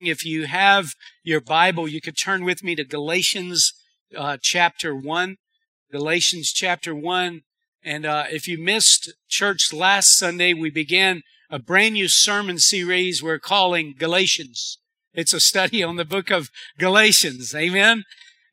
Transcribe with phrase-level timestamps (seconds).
[0.00, 0.94] If you have
[1.24, 3.72] your Bible, you could turn with me to Galatians
[4.16, 5.36] uh, chapter 1.
[5.90, 7.40] Galatians chapter 1.
[7.82, 13.22] And uh, if you missed church last Sunday, we began a brand new sermon series
[13.22, 14.78] we're calling Galatians.
[15.14, 17.52] It's a study on the book of Galatians.
[17.54, 18.04] Amen.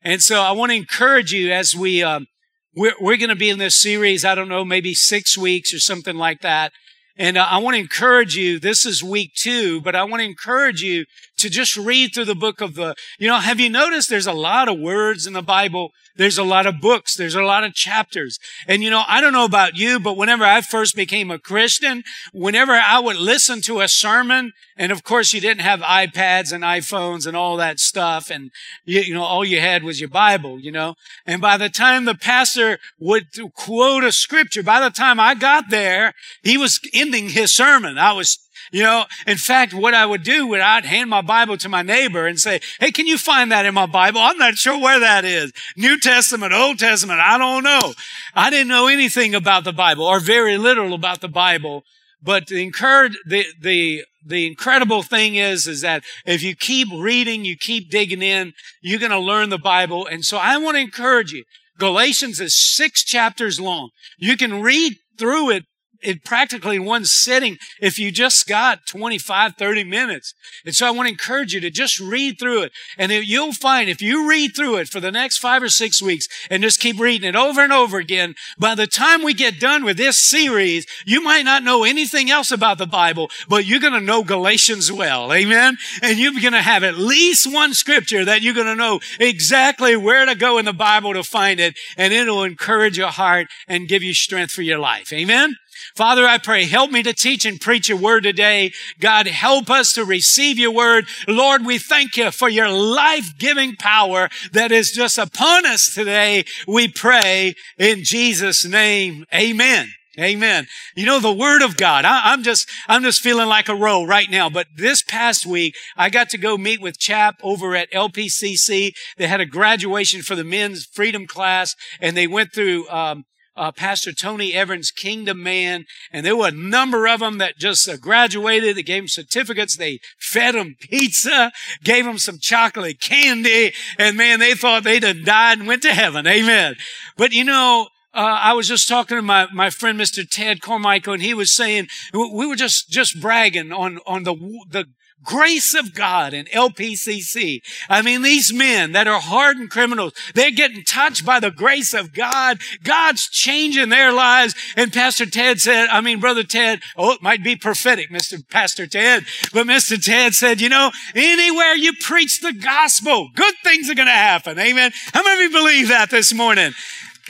[0.02, 2.26] And so I want to encourage you as we, um,
[2.74, 5.78] we're, we're going to be in this series, I don't know, maybe six weeks or
[5.78, 6.72] something like that.
[7.18, 8.58] And uh, I want to encourage you.
[8.58, 11.06] This is week two, but I want to encourage you
[11.38, 14.32] to just read through the book of the, you know, have you noticed there's a
[14.32, 15.92] lot of words in the Bible?
[16.16, 17.14] There's a lot of books.
[17.14, 18.38] There's a lot of chapters.
[18.66, 22.04] And you know, I don't know about you, but whenever I first became a Christian,
[22.32, 26.64] whenever I would listen to a sermon, and of course you didn't have iPads and
[26.64, 28.30] iPhones and all that stuff.
[28.30, 28.50] And
[28.84, 30.94] you, you know, all you had was your Bible, you know,
[31.26, 35.70] and by the time the pastor would quote a scripture, by the time I got
[35.70, 37.98] there, he was ending his sermon.
[37.98, 38.38] I was
[38.72, 41.82] you know, in fact, what I would do would I'd hand my Bible to my
[41.82, 44.20] neighbor and say, Hey, can you find that in my Bible?
[44.20, 45.52] I'm not sure where that is.
[45.76, 47.20] New Testament, Old Testament.
[47.20, 47.94] I don't know.
[48.34, 51.84] I didn't know anything about the Bible or very little about the Bible.
[52.22, 57.44] But the incurred, the, the, the incredible thing is, is that if you keep reading,
[57.44, 60.06] you keep digging in, you're going to learn the Bible.
[60.06, 61.44] And so I want to encourage you.
[61.78, 63.90] Galatians is six chapters long.
[64.18, 65.64] You can read through it
[66.02, 70.34] it practically in one sitting if you just got 25, 30 minutes.
[70.64, 72.72] And so I want to encourage you to just read through it.
[72.98, 76.28] And you'll find if you read through it for the next five or six weeks
[76.50, 79.84] and just keep reading it over and over again, by the time we get done
[79.84, 83.92] with this series, you might not know anything else about the Bible, but you're going
[83.92, 85.32] to know Galatians well.
[85.32, 85.76] Amen.
[86.02, 89.96] And you're going to have at least one scripture that you're going to know exactly
[89.96, 91.76] where to go in the Bible to find it.
[91.96, 95.12] And it'll encourage your heart and give you strength for your life.
[95.12, 95.56] Amen.
[95.96, 98.72] Father, I pray, help me to teach and preach your word today.
[99.00, 101.06] God, help us to receive your word.
[101.26, 106.44] Lord, we thank you for your life-giving power that is just upon us today.
[106.68, 109.24] We pray in Jesus' name.
[109.34, 109.88] Amen.
[110.18, 110.66] Amen.
[110.94, 112.04] You know, the word of God.
[112.04, 114.50] I, am just, I'm just feeling like a roll right now.
[114.50, 118.92] But this past week, I got to go meet with Chap over at LPCC.
[119.16, 123.24] They had a graduation for the men's freedom class and they went through, um,
[123.56, 127.88] uh, Pastor Tony Evans, Kingdom Man, and there were a number of them that just
[127.88, 128.76] uh, graduated.
[128.76, 129.76] They gave them certificates.
[129.76, 131.52] They fed them pizza,
[131.82, 135.94] gave them some chocolate candy, and man, they thought they'd have died and went to
[135.94, 136.26] heaven.
[136.26, 136.76] Amen.
[137.16, 140.28] But you know, uh, I was just talking to my, my friend, Mr.
[140.28, 144.34] Ted Carmichael, and he was saying, we were just, just bragging on, on the,
[144.70, 144.86] the
[145.24, 147.60] grace of God in LPCC.
[147.88, 152.12] I mean, these men that are hardened criminals, they're getting touched by the grace of
[152.12, 152.60] God.
[152.82, 154.54] God's changing their lives.
[154.76, 158.48] And Pastor Ted said, I mean, Brother Ted, oh, it might be prophetic, Mr.
[158.48, 160.02] Pastor Ted, but Mr.
[160.02, 164.58] Ted said, you know, anywhere you preach the gospel, good things are going to happen.
[164.58, 164.92] Amen.
[165.12, 166.72] How many of you believe that this morning?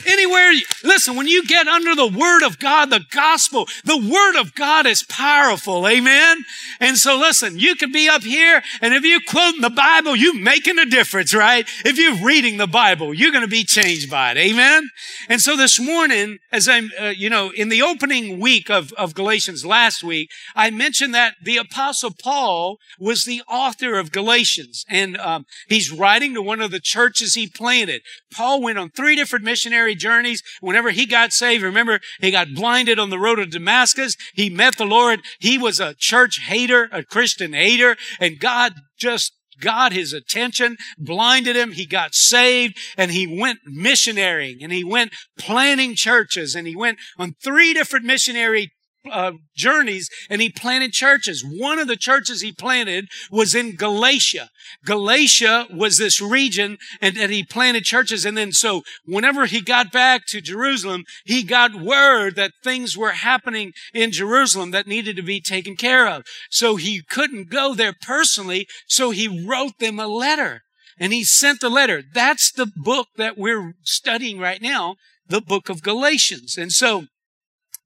[0.05, 0.53] Anywhere,
[0.83, 4.85] listen, when you get under the Word of God, the gospel, the Word of God
[4.85, 5.87] is powerful.
[5.87, 6.45] Amen.
[6.79, 10.39] And so listen, you can be up here and if you're quoting the Bible, you're
[10.39, 11.67] making a difference, right?
[11.83, 14.37] If you're reading the Bible, you're going to be changed by it.
[14.37, 14.89] Amen.
[15.29, 19.15] And so this morning, as I'm, uh, you know, in the opening week of, of
[19.15, 25.17] Galatians last week, I mentioned that the apostle Paul was the author of Galatians and
[25.17, 28.03] um, he's writing to one of the churches he planted.
[28.33, 30.43] Paul went on three different missionary journeys.
[30.61, 34.15] Whenever he got saved, remember, he got blinded on the road to Damascus.
[34.33, 35.21] He met the Lord.
[35.39, 41.55] He was a church hater, a Christian hater, and God just got his attention, blinded
[41.55, 41.71] him.
[41.71, 46.99] He got saved and he went missionarying and he went planting churches and he went
[47.17, 48.71] on three different missionary
[49.11, 51.43] uh, journeys and he planted churches.
[51.45, 54.49] One of the churches he planted was in Galatia.
[54.85, 58.25] Galatia was this region and, and he planted churches.
[58.25, 63.11] And then so whenever he got back to Jerusalem, he got word that things were
[63.11, 66.23] happening in Jerusalem that needed to be taken care of.
[66.49, 68.67] So he couldn't go there personally.
[68.87, 70.61] So he wrote them a letter
[70.99, 72.01] and he sent the letter.
[72.13, 74.95] That's the book that we're studying right now,
[75.27, 76.57] the book of Galatians.
[76.57, 77.05] And so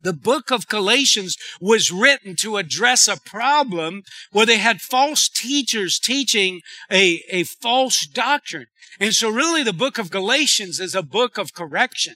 [0.01, 5.99] the book of Galatians was written to address a problem where they had false teachers
[5.99, 6.61] teaching
[6.91, 8.67] a, a false doctrine.
[8.99, 12.15] And so really the book of Galatians is a book of correction.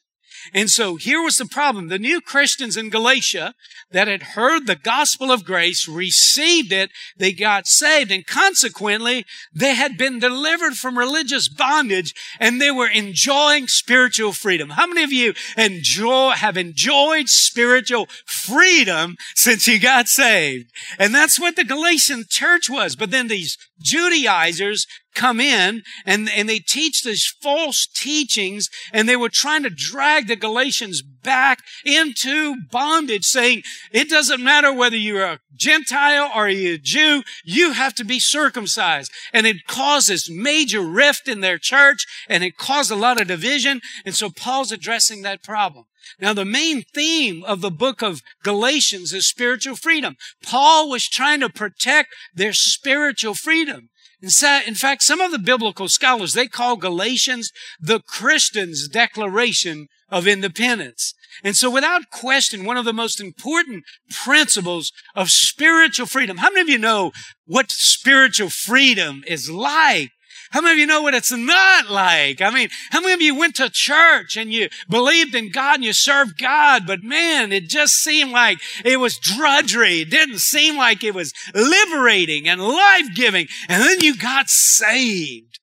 [0.53, 1.87] And so here was the problem.
[1.87, 3.53] The new Christians in Galatia
[3.91, 9.75] that had heard the gospel of grace, received it, they got saved, and consequently, they
[9.75, 14.71] had been delivered from religious bondage and they were enjoying spiritual freedom.
[14.71, 20.71] How many of you enjoy, have enjoyed spiritual freedom since you got saved?
[20.99, 22.95] And that's what the Galatian church was.
[22.95, 29.15] But then these Judaizers come in and, and they teach these false teachings and they
[29.15, 35.25] were trying to drag the Galatians back into bondage saying it doesn't matter whether you're
[35.25, 39.11] a Gentile or you're a Jew, you have to be circumcised.
[39.33, 43.27] And it caused this major rift in their church and it caused a lot of
[43.27, 43.81] division.
[44.05, 45.85] And so Paul's addressing that problem.
[46.19, 50.17] Now, the main theme of the book of Galatians is spiritual freedom.
[50.43, 53.89] Paul was trying to protect their spiritual freedom.
[54.25, 61.13] In fact, some of the biblical scholars, they call Galatians the Christian's declaration of independence.
[61.43, 66.37] And so without question, one of the most important principles of spiritual freedom.
[66.37, 67.11] How many of you know
[67.45, 70.11] what spiritual freedom is like?
[70.55, 72.39] How many of you know what it's not like?
[72.41, 75.83] I mean, how many of you went to church and you believed in God and
[75.83, 79.99] you served God, but man, it just seemed like it was drudgery.
[79.99, 83.49] It didn't seem like it was liberating and life-giving.
[83.67, 85.54] And then you got saved.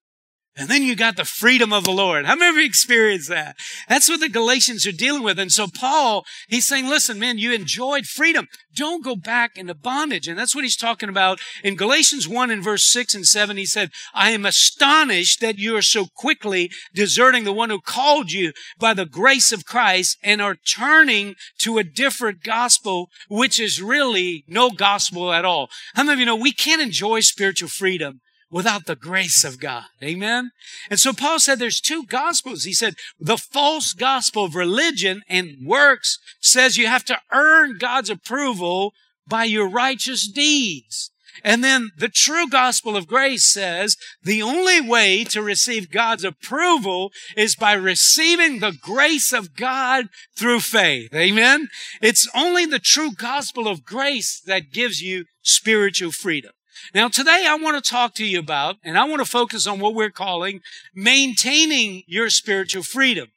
[0.62, 2.24] And then you got the freedom of the Lord.
[2.24, 3.56] How many of you experienced that?
[3.88, 5.40] That's what the Galatians are dealing with.
[5.40, 8.46] And so Paul, he's saying, listen, man, you enjoyed freedom.
[8.72, 10.28] Don't go back into bondage.
[10.28, 13.56] And that's what he's talking about in Galatians 1 in verse 6 and 7.
[13.56, 18.30] He said, I am astonished that you are so quickly deserting the one who called
[18.30, 23.82] you by the grace of Christ and are turning to a different gospel, which is
[23.82, 25.70] really no gospel at all.
[25.94, 28.20] How many of you know we can't enjoy spiritual freedom
[28.52, 29.84] without the grace of God.
[30.02, 30.50] Amen.
[30.90, 32.64] And so Paul said there's two gospels.
[32.64, 38.10] He said the false gospel of religion and works says you have to earn God's
[38.10, 38.92] approval
[39.26, 41.10] by your righteous deeds.
[41.42, 47.10] And then the true gospel of grace says the only way to receive God's approval
[47.36, 51.14] is by receiving the grace of God through faith.
[51.14, 51.68] Amen.
[52.02, 56.52] It's only the true gospel of grace that gives you spiritual freedom.
[56.94, 59.80] Now today I want to talk to you about, and I want to focus on
[59.80, 60.60] what we're calling
[60.94, 63.28] maintaining your spiritual freedom.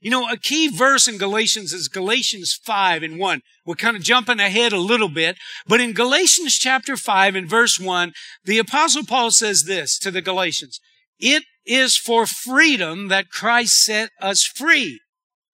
[0.00, 3.40] You know, a key verse in Galatians is Galatians 5 and 1.
[3.64, 7.80] We're kind of jumping ahead a little bit, but in Galatians chapter 5 and verse
[7.80, 8.12] 1,
[8.44, 10.78] the apostle Paul says this to the Galatians.
[11.18, 15.00] It is for freedom that Christ set us free.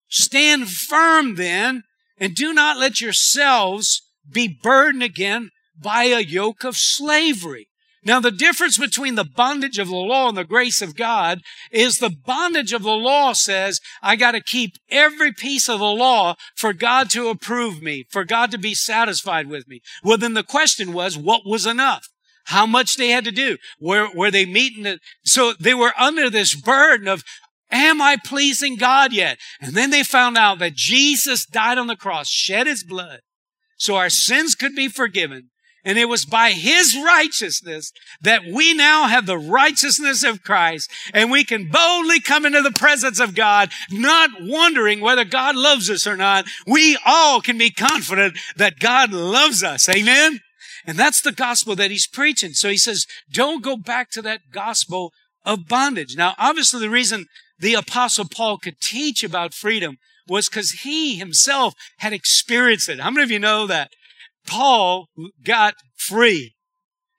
[0.08, 1.82] Stand firm then
[2.16, 4.00] and do not let yourselves
[4.30, 7.68] be burdened again by a yoke of slavery.
[8.04, 11.98] Now, the difference between the bondage of the law and the grace of God is
[11.98, 16.36] the bondage of the law says, I got to keep every piece of the law
[16.54, 19.82] for God to approve me, for God to be satisfied with me.
[20.04, 22.08] Well, then the question was, what was enough?
[22.44, 23.58] How much they had to do?
[23.80, 25.00] Were, were they meeting it?
[25.24, 27.24] So they were under this burden of,
[27.70, 29.38] am I pleasing God yet?
[29.60, 33.20] And then they found out that Jesus died on the cross, shed his blood,
[33.76, 35.50] so our sins could be forgiven
[35.84, 41.30] and it was by his righteousness that we now have the righteousness of Christ and
[41.30, 46.06] we can boldly come into the presence of God, not wondering whether God loves us
[46.06, 46.46] or not.
[46.66, 49.88] We all can be confident that God loves us.
[49.88, 50.40] Amen.
[50.86, 52.52] And that's the gospel that he's preaching.
[52.52, 55.12] So he says, don't go back to that gospel
[55.44, 56.16] of bondage.
[56.16, 57.26] Now, obviously the reason
[57.58, 63.00] the apostle Paul could teach about freedom was because he himself had experienced it.
[63.00, 63.90] How many of you know that?
[64.48, 65.08] Paul
[65.44, 66.54] got free.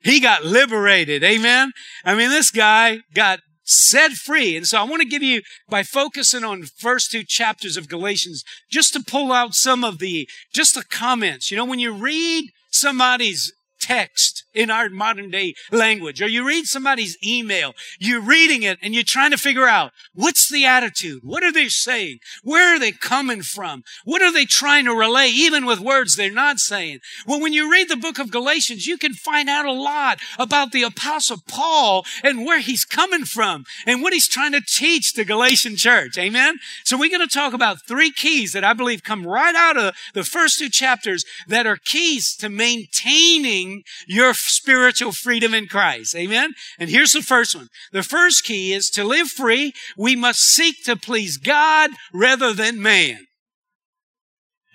[0.01, 1.23] He got liberated.
[1.23, 1.71] Amen.
[2.05, 4.55] I mean, this guy got set free.
[4.55, 8.43] And so I want to give you, by focusing on first two chapters of Galatians,
[8.71, 11.51] just to pull out some of the, just the comments.
[11.51, 16.65] You know, when you read somebody's text in our modern day language, or you read
[16.65, 21.21] somebody's email, you're reading it and you're trying to figure out what's the attitude?
[21.23, 22.19] What are they saying?
[22.43, 23.83] Where are they coming from?
[24.05, 26.99] What are they trying to relay, even with words they're not saying?
[27.27, 30.71] Well, when you read the book of Galatians, you can find out a lot about
[30.71, 35.25] the apostle Paul and where he's coming from and what he's trying to teach the
[35.25, 36.17] Galatian church.
[36.17, 36.57] Amen.
[36.83, 39.95] So we're going to talk about three keys that I believe come right out of
[40.13, 43.68] the first two chapters that are keys to maintaining
[44.07, 46.15] your spiritual freedom in Christ.
[46.15, 46.53] Amen.
[46.79, 47.67] And here's the first one.
[47.91, 49.73] The first key is to live free.
[49.97, 53.19] We must seek to please God rather than man.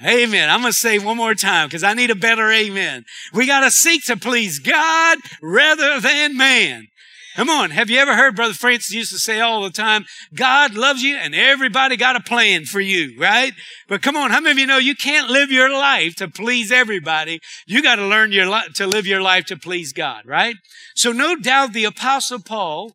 [0.05, 0.51] Amen.
[0.51, 3.05] I'm going to say one more time because I need a better amen.
[3.33, 6.89] We got to seek to please God rather than man.
[7.35, 7.71] Come on.
[7.71, 11.17] Have you ever heard Brother Francis used to say all the time, God loves you
[11.17, 13.53] and everybody got a plan for you, right?
[13.89, 14.31] But come on.
[14.31, 17.41] How many of you know you can't live your life to please everybody?
[17.67, 20.55] You got to learn your li- to live your life to please God, right?
[20.95, 22.93] So no doubt the apostle Paul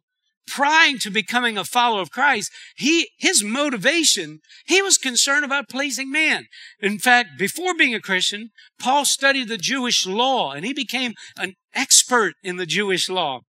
[0.48, 6.12] prior to becoming a follower of Christ, he, his motivation, he was concerned about pleasing
[6.12, 6.48] man.
[6.80, 11.56] In fact, before being a Christian, Paul studied the Jewish law and he became an
[11.76, 13.42] expert in the Jewish law.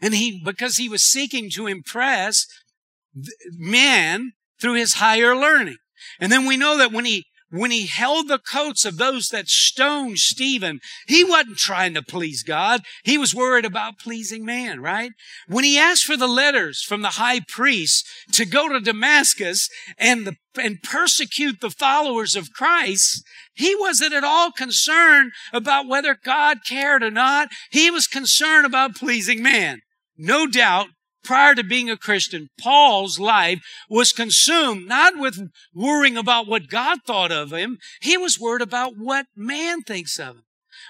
[0.00, 2.46] And he, because he was seeking to impress
[3.52, 5.78] man through his higher learning.
[6.18, 9.48] And then we know that when he when he held the coats of those that
[9.48, 10.78] stoned Stephen,
[11.08, 12.82] he wasn't trying to please God.
[13.02, 15.10] He was worried about pleasing man, right?
[15.48, 20.26] When he asked for the letters from the high priest to go to Damascus and
[20.26, 26.58] the, and persecute the followers of Christ, he wasn't at all concerned about whether God
[26.64, 27.48] cared or not.
[27.72, 29.80] He was concerned about pleasing man.
[30.20, 30.88] No doubt
[31.24, 36.98] prior to being a Christian, Paul's life was consumed not with worrying about what God
[37.06, 37.78] thought of him.
[38.00, 40.44] He was worried about what man thinks of him.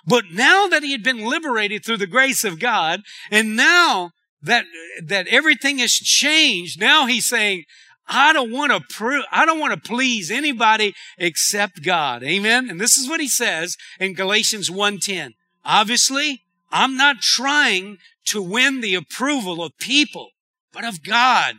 [0.05, 4.11] But now that he had been liberated through the grace of God, and now
[4.43, 4.65] that,
[5.05, 7.65] that everything has changed, now he's saying,
[8.09, 12.25] I don't want to prove, I don't want to please anybody except God.
[12.25, 12.69] Amen.
[12.69, 15.35] And this is what he says in Galatians 1:10.
[15.65, 20.31] Obviously, I'm not trying to win the approval of people,
[20.73, 21.57] but of God.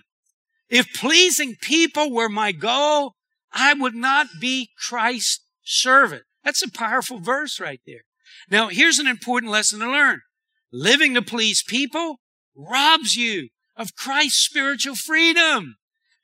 [0.70, 3.15] If pleasing people were my goal,
[3.51, 6.24] I would not be Christ's servant.
[6.44, 8.03] That's a powerful verse right there.
[8.50, 10.22] Now, here's an important lesson to learn.
[10.72, 12.22] Living to please people
[12.56, 15.75] robs you of Christ's spiritual freedom.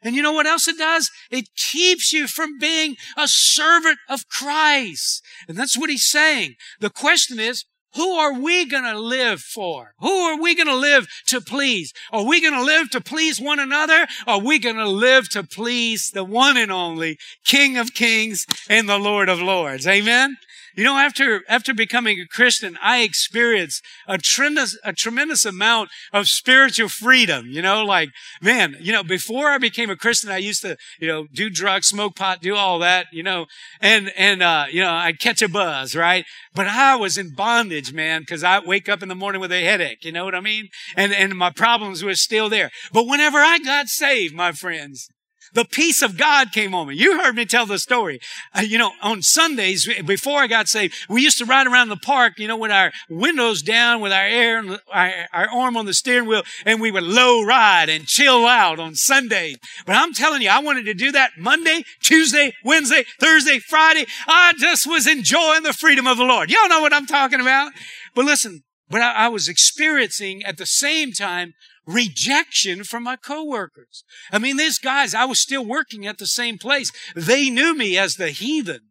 [0.02, 1.10] And you know what else it does?
[1.32, 5.24] It keeps you from being a servant of Christ.
[5.48, 6.56] And that's what he's saying.
[6.80, 7.66] The question is,
[7.98, 9.94] who are we going to live for?
[10.00, 11.94] Who are we going to live to please?
[12.12, 14.08] Are we going to live to please one another?
[14.26, 18.88] Are we going to live to please the one and only King of Kings and
[18.88, 19.88] the Lord of Lords?
[19.88, 20.38] Amen.
[20.78, 26.28] You know, after, after becoming a Christian, I experienced a tremendous, a tremendous amount of
[26.28, 27.48] spiritual freedom.
[27.48, 28.10] You know, like,
[28.44, 31.88] man, you know, before I became a Christian, I used to, you know, do drugs,
[31.88, 33.48] smoke pot, do all that, you know,
[33.82, 36.26] and, and, uh, you know, I'd catch a buzz, right?
[36.54, 39.64] But I was in bondage, man, because I wake up in the morning with a
[39.64, 40.06] headache.
[40.06, 40.68] You know what I mean?
[40.96, 42.70] And, and my problems were still there.
[42.94, 45.10] But whenever I got saved, my friends,
[45.58, 46.96] the peace of God came on me.
[46.96, 48.20] You heard me tell the story.
[48.54, 51.98] Uh, you know, on Sundays, before I got saved, we used to ride around the
[51.98, 55.96] park, you know, with our windows down, with our air, our, our arm on the
[55.96, 59.58] steering wheel, and we would low ride and chill out on Sundays.
[59.88, 64.06] But I'm telling you, I wanted to do that Monday, Tuesday, Wednesday, Thursday, Friday.
[64.28, 66.52] I just was enjoying the freedom of the Lord.
[66.52, 67.72] Y'all know what I'm talking about.
[68.14, 68.62] But listen,
[68.92, 71.56] but I, I was experiencing at the same time
[71.88, 74.04] rejection from my coworkers.
[74.32, 76.92] I mean, these guys, I was still working at the same place.
[77.16, 78.82] They knew me as the heathen.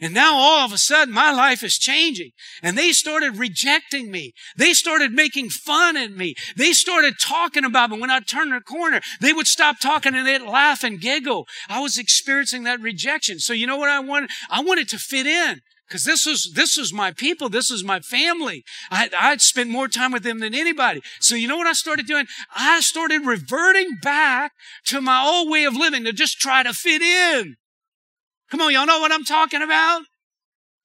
[0.00, 2.32] And now all of a sudden my life is changing
[2.62, 4.34] and they started rejecting me.
[4.56, 6.34] They started making fun at me.
[6.56, 8.00] They started talking about me.
[8.00, 11.46] When I turned the corner, they would stop talking and they'd laugh and giggle.
[11.68, 13.38] I was experiencing that rejection.
[13.38, 14.30] So you know what I wanted?
[14.50, 15.60] I wanted to fit in.
[15.88, 17.48] Because this was, this was my people.
[17.48, 18.64] This was my family.
[18.90, 21.00] I, I'd spent more time with them than anybody.
[21.20, 22.26] So you know what I started doing?
[22.54, 24.52] I started reverting back
[24.86, 27.56] to my old way of living to just try to fit in.
[28.50, 30.02] Come on, y'all know what I'm talking about?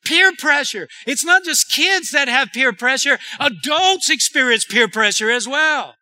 [0.06, 0.88] Peer pressure.
[1.06, 3.20] It's not just kids that have peer pressure.
[3.40, 5.96] Adults experience peer pressure as well.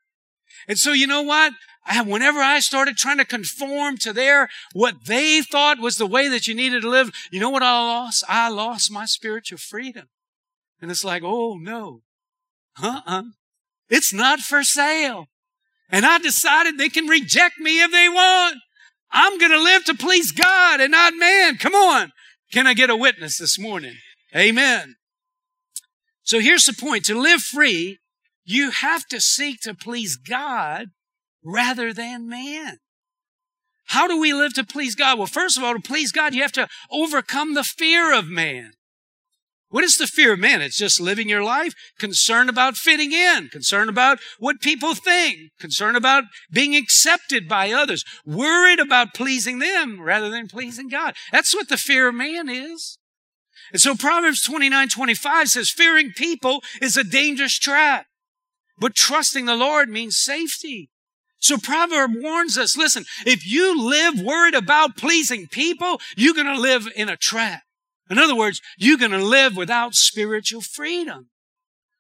[0.68, 1.54] And so you know what?
[1.90, 6.28] I, whenever I started trying to conform to their, what they thought was the way
[6.28, 8.24] that you needed to live, you know what I lost?
[8.30, 10.08] I lost my spiritual freedom.
[10.82, 12.02] And it's like, oh no.
[12.82, 13.24] Uh-uh.
[13.90, 15.26] It's not for sale.
[15.90, 18.58] And I decided they can reject me if they want.
[19.12, 21.58] I'm going to live to please God and not man.
[21.58, 22.12] Come on.
[22.54, 23.96] Can I get a witness this morning?
[24.36, 24.96] Amen.
[26.22, 27.06] So here's the point.
[27.06, 27.98] To live free,
[28.46, 30.90] you have to seek to please God
[31.44, 32.78] rather than man.
[33.86, 35.18] How do we live to please God?
[35.18, 38.74] Well, first of all, to please God, you have to overcome the fear of man.
[39.70, 40.62] What is the fear of man?
[40.62, 45.96] It's just living your life concerned about fitting in, concerned about what people think, concerned
[45.96, 51.16] about being accepted by others, worried about pleasing them rather than pleasing God.
[51.32, 52.98] That's what the fear of man is.
[53.72, 58.08] And so Proverbs 29, 25 says, fearing people is a dangerous trap,
[58.80, 60.90] but trusting the Lord means safety.
[61.40, 66.60] So Proverb warns us, listen, if you live worried about pleasing people, you're going to
[66.60, 67.64] live in a trap.
[68.10, 71.30] In other words, you're going to live without spiritual freedom.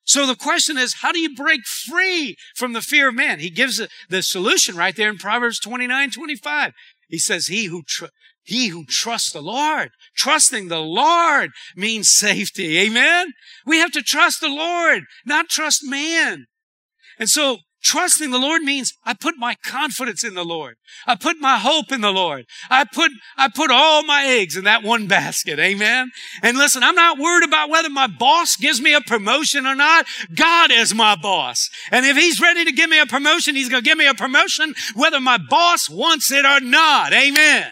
[0.04, 3.40] So the question is, how do you break free from the fear of man?
[3.40, 3.80] He gives
[4.10, 6.74] the solution right there in Proverbs 29, 25.
[7.08, 8.06] He says, he who, tr-
[8.44, 12.80] he who trusts the Lord, trusting the Lord means safety.
[12.80, 13.34] Amen.
[13.68, 16.48] We have to trust the Lord, not trust man.
[17.20, 20.76] And so Trusting the Lord means I put my confidence in the Lord.
[21.08, 22.46] I put my hope in the Lord.
[22.70, 25.60] I put, I put all my eggs in that one basket.
[25.60, 26.10] Amen.
[26.44, 30.06] And listen, I'm not worried about whether my boss gives me a promotion or not.
[30.36, 31.70] God is my boss.
[31.92, 34.14] And if he's ready to give me a promotion, he's going to give me a
[34.14, 37.14] promotion whether my boss wants it or not.
[37.14, 37.72] Amen.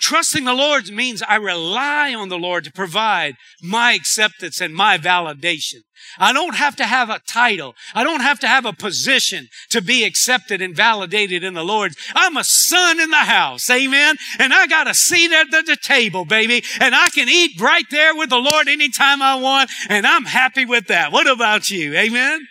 [0.00, 4.98] Trusting the Lord means I rely on the Lord to provide my acceptance and my
[4.98, 5.80] validation.
[6.18, 7.74] I don't have to have a title.
[7.94, 11.92] I don't have to have a position to be accepted and validated in the Lord.
[12.14, 13.68] I'm a son in the house.
[13.70, 14.16] Amen.
[14.38, 16.62] And I got a seat at the table, baby.
[16.80, 19.70] And I can eat right there with the Lord anytime I want.
[19.88, 21.12] And I'm happy with that.
[21.12, 21.94] What about you?
[21.94, 22.46] Amen.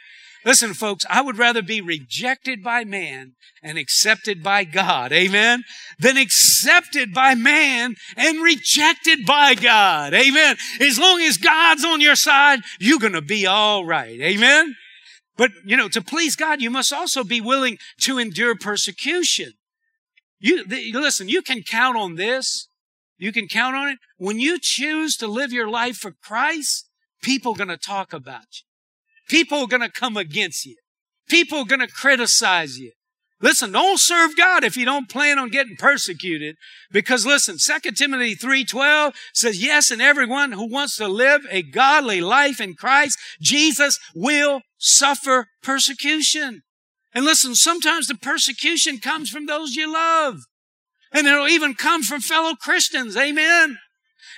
[0.45, 5.13] Listen, folks, I would rather be rejected by man and accepted by God.
[5.13, 5.63] Amen.
[5.99, 10.13] Than accepted by man and rejected by God.
[10.13, 10.57] Amen.
[10.81, 14.19] As long as God's on your side, you're going to be all right.
[14.19, 14.75] Amen.
[15.37, 19.53] But, you know, to please God, you must also be willing to endure persecution.
[20.39, 22.67] You, listen, you can count on this.
[23.17, 23.99] You can count on it.
[24.17, 26.89] When you choose to live your life for Christ,
[27.21, 28.72] people are going to talk about you.
[29.33, 30.75] People are going to come against you.
[31.27, 32.91] People are going to criticize you.
[33.41, 36.55] Listen, don't serve God if you don't plan on getting persecuted.
[36.91, 42.21] Because listen, 2 Timothy 3.12 says, yes, and everyone who wants to live a godly
[42.21, 46.61] life in Christ, Jesus will suffer persecution.
[47.11, 50.41] And listen, sometimes the persecution comes from those you love.
[51.11, 53.17] And it'll even come from fellow Christians.
[53.17, 53.79] Amen.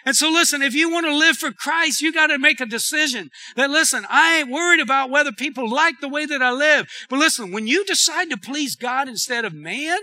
[0.06, 2.66] And so listen, if you want to live for Christ, you got to make a
[2.66, 6.88] decision that listen, I ain't worried about whether people like the way that I live.
[7.10, 9.98] But listen, when you decide to please God instead of man,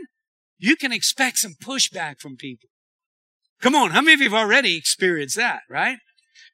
[0.59, 2.69] you can expect some pushback from people.
[3.61, 3.93] Come on.
[3.93, 5.99] How many of you have already experienced that, right?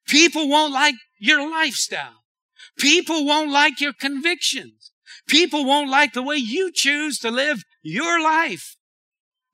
[0.07, 2.23] People won't like your lifestyle.
[2.79, 4.93] People won't like your convictions.
[5.27, 8.77] People won't like the way you choose to live your life.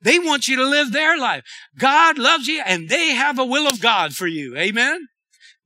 [0.05, 1.43] They want you to live their life.
[1.77, 4.57] God loves you and they have a will of God for you.
[4.57, 5.09] Amen.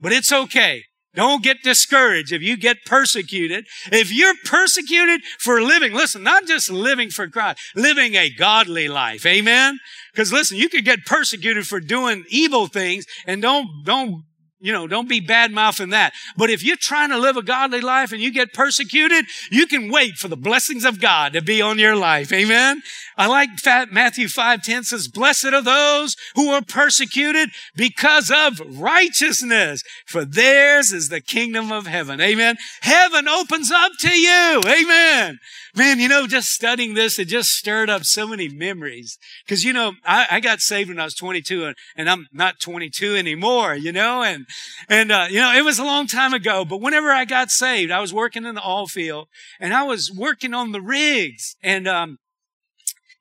[0.00, 0.84] But it's okay.
[1.14, 3.66] Don't get discouraged if you get persecuted.
[3.90, 9.26] If you're persecuted for living, listen, not just living for God, living a godly life.
[9.26, 9.80] Amen.
[10.12, 14.22] Because listen, you could get persecuted for doing evil things and don't, don't
[14.60, 16.12] you know, don't be bad mouthing that.
[16.36, 19.90] But if you're trying to live a godly life and you get persecuted, you can
[19.90, 22.32] wait for the blessings of God to be on your life.
[22.32, 22.82] Amen.
[23.16, 23.50] I like
[23.92, 30.92] Matthew 5 10 says, Blessed are those who are persecuted because of righteousness, for theirs
[30.92, 32.20] is the kingdom of heaven.
[32.20, 32.56] Amen.
[32.82, 34.62] Heaven opens up to you.
[34.66, 35.38] Amen.
[35.78, 39.16] Man, you know, just studying this, it just stirred up so many memories.
[39.48, 42.58] Cause, you know, I, I got saved when I was 22 and, and, I'm not
[42.58, 44.46] 22 anymore, you know, and,
[44.88, 47.92] and, uh, you know, it was a long time ago, but whenever I got saved,
[47.92, 49.28] I was working in the oil field
[49.60, 52.18] and I was working on the rigs and, um,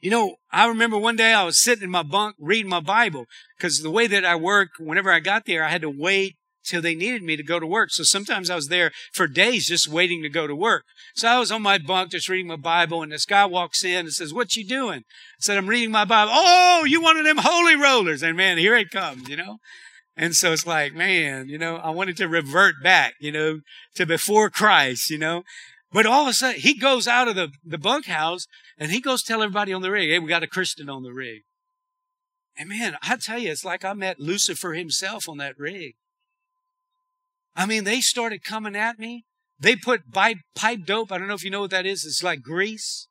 [0.01, 3.25] you know, I remember one day I was sitting in my bunk reading my Bible
[3.55, 6.37] because the way that I work, whenever I got there, I had to wait
[6.67, 7.89] till they needed me to go to work.
[7.91, 10.84] So sometimes I was there for days just waiting to go to work.
[11.15, 14.06] So I was on my bunk just reading my Bible and this guy walks in
[14.06, 14.99] and says, what you doing?
[14.99, 16.32] I said, I'm reading my Bible.
[16.36, 18.21] Oh, you one of them holy rollers.
[18.21, 19.58] And man, here it comes, you know?
[20.15, 23.62] And so it's like, man, you know, I wanted to revert back, you know,
[23.95, 25.43] to before Christ, you know?
[25.91, 29.23] But all of a sudden, he goes out of the, the bunkhouse and he goes
[29.23, 31.43] tell everybody on the rig, hey, we got a Christian on the rig.
[32.58, 35.93] And man, I tell you, it's like I met Lucifer himself on that rig.
[37.57, 39.25] I mean, they started coming at me.
[39.59, 40.37] They put pipe,
[40.85, 41.11] dope.
[41.11, 42.05] I don't know if you know what that is.
[42.05, 43.07] It's like grease.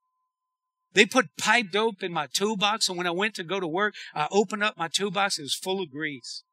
[0.92, 2.88] They put pipe dope in my toolbox.
[2.88, 5.40] And when I went to go to work, I opened up my toolbox.
[5.40, 6.44] It was full of grease.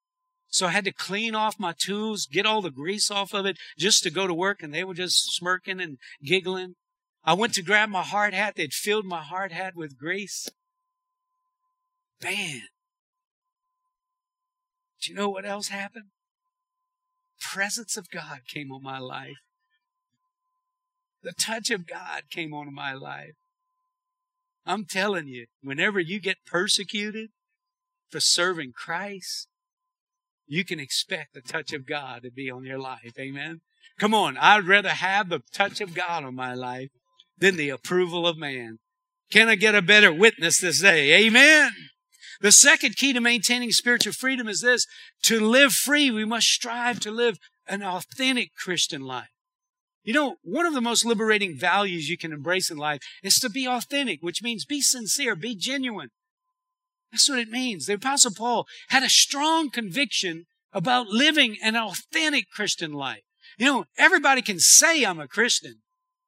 [0.47, 3.57] So I had to clean off my tools, get all the grease off of it
[3.77, 4.63] just to go to work.
[4.63, 6.73] And they were just smirking and giggling.
[7.23, 8.55] I went to grab my hard hat.
[8.55, 10.49] They'd filled my hard hat with grease.
[12.23, 12.63] Man.
[15.01, 16.05] Do you know what else happened?
[17.43, 19.37] Presence of God came on my life.
[21.21, 23.35] The touch of God came on my life.
[24.65, 27.29] I'm telling you, whenever you get persecuted
[28.09, 29.47] for serving Christ,
[30.47, 33.13] you can expect the touch of God to be on your life.
[33.19, 33.61] Amen.
[33.99, 34.37] Come on.
[34.37, 36.89] I'd rather have the touch of God on my life
[37.37, 38.79] than the approval of man.
[39.31, 41.25] Can I get a better witness this day?
[41.25, 41.71] Amen.
[42.41, 44.85] The second key to maintaining spiritual freedom is this.
[45.23, 49.29] To live free, we must strive to live an authentic Christian life.
[50.03, 53.49] You know, one of the most liberating values you can embrace in life is to
[53.49, 56.09] be authentic, which means be sincere, be genuine.
[57.11, 57.85] That's what it means.
[57.85, 63.21] The Apostle Paul had a strong conviction about living an authentic Christian life.
[63.57, 65.83] You know, everybody can say I'm a Christian,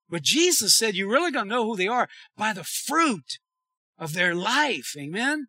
[0.09, 3.39] but Jesus said you're really going to know who they are by the fruit
[3.97, 4.93] of their life.
[4.97, 5.47] Amen.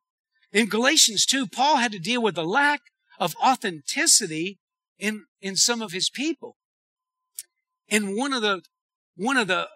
[0.56, 2.80] In Galatians 2, Paul had to deal with the lack
[3.18, 4.58] of authenticity
[4.98, 6.56] in, in some of his people.
[7.90, 8.62] And one of the,
[9.16, 9.68] one of the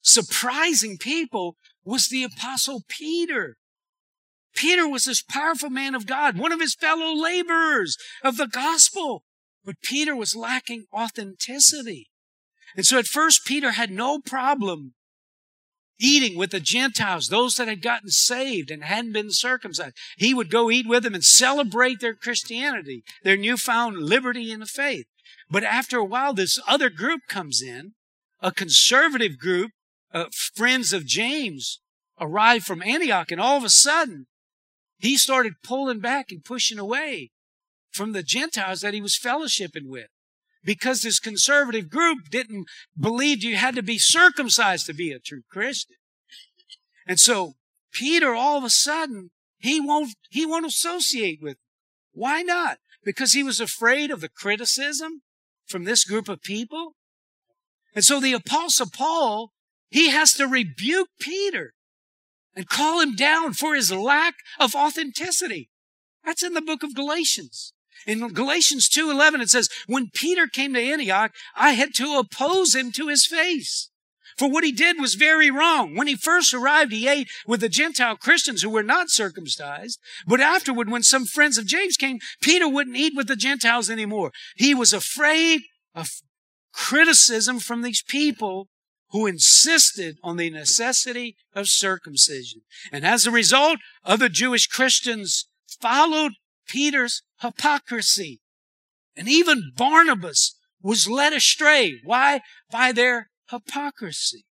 [0.00, 3.58] surprising people was the apostle Peter.
[4.54, 9.24] Peter was this powerful man of God, one of his fellow laborers of the gospel.
[9.66, 12.08] But Peter was lacking authenticity.
[12.74, 14.94] And so at first, Peter had no problem
[16.02, 19.96] eating with the Gentiles, those that had gotten saved and hadn't been circumcised.
[20.18, 24.66] He would go eat with them and celebrate their Christianity, their newfound liberty in the
[24.66, 25.06] faith.
[25.48, 27.92] But after a while, this other group comes in,
[28.40, 29.70] a conservative group,
[30.12, 31.80] uh, friends of James
[32.20, 34.26] arrived from Antioch, and all of a sudden,
[34.98, 37.30] he started pulling back and pushing away
[37.90, 40.08] from the Gentiles that he was fellowshipping with
[40.64, 42.66] because this conservative group didn't
[42.98, 45.96] believe you had to be circumcised to be a true Christian.
[47.06, 47.54] And so
[47.92, 51.54] Peter, all of a sudden, he won't, he won't associate with.
[51.54, 51.60] Them.
[52.12, 52.78] Why not?
[53.04, 55.22] Because he was afraid of the criticism
[55.66, 56.94] from this group of people.
[57.94, 59.52] And so the apostle Paul,
[59.90, 61.74] he has to rebuke Peter
[62.54, 65.70] and call him down for his lack of authenticity.
[66.24, 67.72] That's in the book of Galatians.
[68.06, 72.92] In Galatians 2:11 it says, "When Peter came to Antioch, I had to oppose him
[72.92, 73.88] to his face."
[74.38, 75.94] For what he did was very wrong.
[75.94, 79.98] When he first arrived, he ate with the Gentile Christians who were not circumcised.
[80.26, 84.32] But afterward, when some friends of James came, Peter wouldn't eat with the Gentiles anymore.
[84.56, 85.62] He was afraid
[85.94, 86.22] of
[86.72, 88.68] criticism from these people
[89.10, 92.62] who insisted on the necessity of circumcision.
[92.90, 95.46] And as a result, other Jewish Christians
[95.80, 96.32] followed
[96.72, 98.40] Peter's hypocrisy.
[99.14, 102.00] And even Barnabas was led astray.
[102.02, 102.40] Why?
[102.70, 104.46] By their hypocrisy.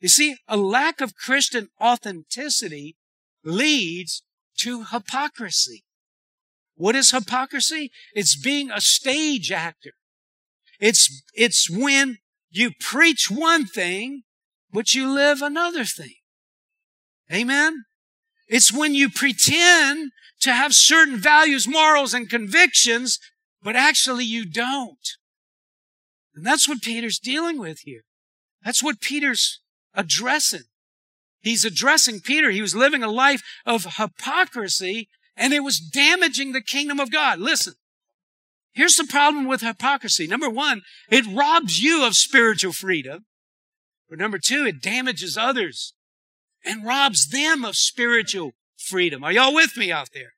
[0.00, 2.96] You see, a lack of Christian authenticity
[3.44, 4.24] leads
[4.58, 5.84] to hypocrisy.
[6.74, 7.92] What is hypocrisy?
[8.14, 9.92] It's being a stage actor.
[10.80, 12.18] It's, it's when
[12.50, 14.22] you preach one thing,
[14.72, 16.16] but you live another thing.
[17.32, 17.84] Amen?
[18.46, 23.18] It's when you pretend to have certain values, morals, and convictions,
[23.62, 25.08] but actually you don't.
[26.34, 28.02] And that's what Peter's dealing with here.
[28.64, 29.60] That's what Peter's
[29.94, 30.64] addressing.
[31.40, 32.50] He's addressing Peter.
[32.50, 37.38] He was living a life of hypocrisy and it was damaging the kingdom of God.
[37.38, 37.74] Listen,
[38.74, 40.26] Here's the problem with hypocrisy.
[40.26, 43.24] Number one, it robs you of spiritual freedom.
[44.10, 45.93] But number two, it damages others
[46.64, 49.22] and robs them of spiritual freedom.
[49.24, 50.32] Are y'all with me out there?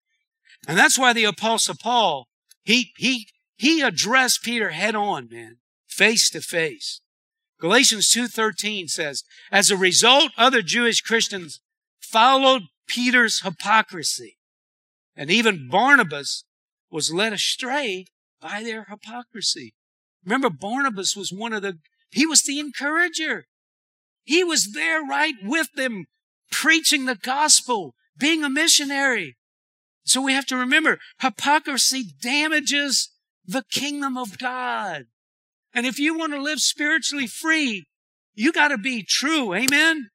[0.67, 2.29] And that's why the apostle Paul,
[2.65, 7.01] he, he, he addressed Peter head on, man, face to face.
[7.61, 11.61] Galatians 2.13 says, as a result, other Jewish Christians
[12.01, 14.37] followed Peter's hypocrisy.
[15.17, 16.45] And even Barnabas
[16.91, 18.07] was led astray
[18.41, 19.75] by their hypocrisy.
[20.25, 21.79] Remember, Barnabas was one of the,
[22.11, 23.47] he was the encourager.
[24.25, 26.07] He was there right with them,
[26.51, 29.37] preaching the gospel, being a missionary.
[30.05, 33.11] So we have to remember, hypocrisy damages
[33.45, 35.05] the kingdom of God.
[35.75, 37.85] And if you want to live spiritually free,
[38.35, 39.55] you got to be true.
[39.55, 40.09] Amen.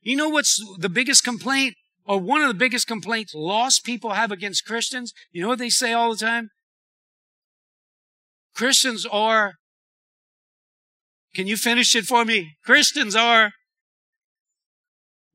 [0.00, 4.30] You know what's the biggest complaint or one of the biggest complaints lost people have
[4.30, 5.12] against Christians?
[5.30, 6.48] You know what they say all the time?
[8.54, 9.54] Christians are,
[11.34, 12.56] can you finish it for me?
[12.64, 13.52] Christians are,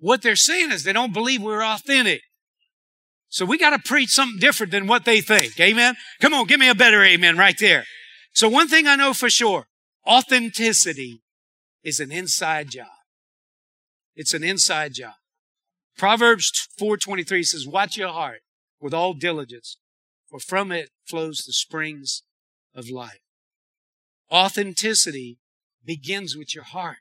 [0.01, 2.21] what they're saying is they don't believe we're authentic.
[3.29, 5.57] So we got to preach something different than what they think.
[5.59, 5.95] Amen.
[6.19, 7.85] Come on, give me a better amen right there.
[8.33, 9.67] So one thing I know for sure,
[10.05, 11.21] authenticity
[11.83, 12.87] is an inside job.
[14.15, 15.13] It's an inside job.
[15.97, 18.41] Proverbs 4:23 says, "Watch your heart
[18.81, 19.77] with all diligence,
[20.27, 22.23] for from it flows the springs
[22.73, 23.21] of life.
[24.31, 25.37] Authenticity
[25.85, 26.97] begins with your heart.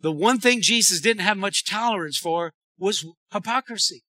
[0.00, 4.04] The one thing Jesus didn't have much tolerance for was hypocrisy.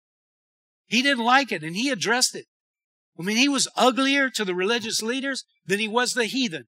[0.88, 2.46] He didn't like it and he addressed it.
[3.20, 6.66] I mean, he was uglier to the religious leaders than he was the heathen.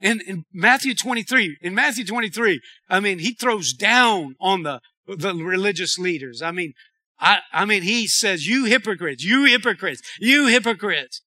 [0.00, 5.34] And in Matthew 23, in Matthew 23, I mean, he throws down on the, the
[5.34, 6.42] religious leaders.
[6.42, 6.72] I mean,
[7.18, 11.22] I, I mean, he says, you hypocrites, you hypocrites, you hypocrites.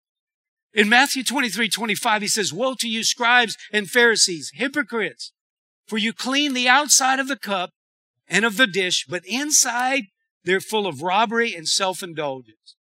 [0.73, 5.31] In Matthew 23, 25, he says, Woe to you, scribes and Pharisees, hypocrites,
[5.87, 7.71] for you clean the outside of the cup
[8.27, 10.03] and of the dish, but inside
[10.43, 12.75] they're full of robbery and self-indulgence.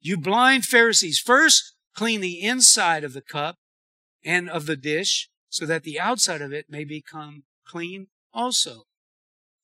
[0.00, 3.56] You blind Pharisees, first clean the inside of the cup
[4.24, 8.84] and of the dish, so that the outside of it may become clean also.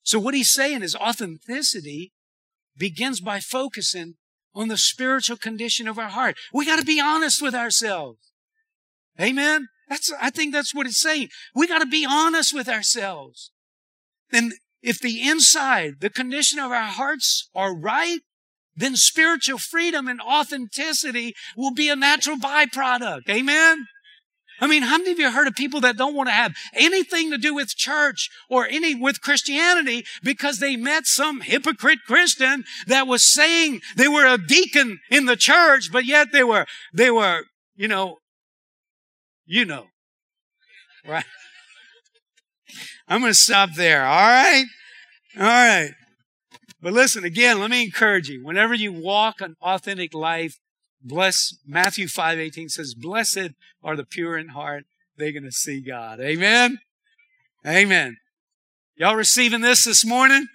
[0.03, 2.13] So what he's saying is authenticity
[2.77, 4.15] begins by focusing
[4.55, 6.37] on the spiritual condition of our heart.
[6.53, 8.33] We got to be honest with ourselves.
[9.21, 9.69] Amen.
[9.89, 11.29] That's, I think that's what it's saying.
[11.55, 13.53] We got to be honest with ourselves.
[14.33, 18.21] And if the inside, the condition of our hearts are right,
[18.75, 23.29] then spiritual freedom and authenticity will be a natural byproduct.
[23.29, 23.87] Amen.
[24.61, 27.31] I mean, how many of you heard of people that don't want to have anything
[27.31, 33.07] to do with church or any with Christianity because they met some hypocrite Christian that
[33.07, 37.43] was saying they were a deacon in the church, but yet they were, they were,
[37.75, 38.17] you know,
[39.47, 39.87] you know,
[41.07, 41.25] right?
[43.09, 44.05] I'm going to stop there.
[44.05, 44.65] All right.
[45.39, 45.91] All right.
[46.83, 48.45] But listen, again, let me encourage you.
[48.45, 50.59] Whenever you walk an authentic life,
[51.03, 53.51] Bless, Matthew 5 18 says, Blessed
[53.83, 54.85] are the pure in heart.
[55.17, 56.21] They're going to see God.
[56.21, 56.79] Amen.
[57.67, 58.17] Amen.
[58.97, 60.47] Y'all receiving this this morning?